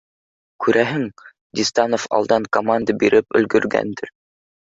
Күрәһең, 0.63 1.03
Дистанов 1.59 2.07
алдан 2.19 2.49
команда 2.59 2.97
биреп 3.03 3.39
өлгөргәндер 3.41 4.13